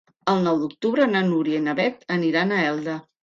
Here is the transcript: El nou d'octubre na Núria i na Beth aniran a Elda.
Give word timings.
El 0.31 0.39
nou 0.45 0.55
d'octubre 0.61 1.05
na 1.11 1.21
Núria 1.27 1.59
i 1.61 1.65
na 1.67 1.77
Beth 1.81 2.03
aniran 2.17 2.55
a 2.57 2.65
Elda. 2.73 2.97